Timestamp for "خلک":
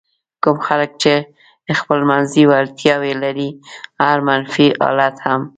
0.67-0.91